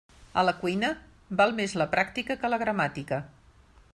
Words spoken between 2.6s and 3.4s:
gramàtica.